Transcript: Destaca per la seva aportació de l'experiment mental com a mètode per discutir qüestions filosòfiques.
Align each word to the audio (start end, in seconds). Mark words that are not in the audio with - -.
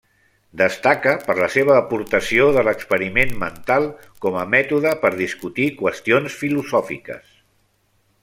Destaca 0.59 1.11
per 1.25 1.33
la 1.39 1.49
seva 1.55 1.75
aportació 1.81 2.47
de 2.55 2.63
l'experiment 2.67 3.35
mental 3.43 3.85
com 4.27 4.39
a 4.43 4.47
mètode 4.55 4.95
per 5.05 5.13
discutir 5.21 5.67
qüestions 5.83 6.39
filosòfiques. 6.41 7.37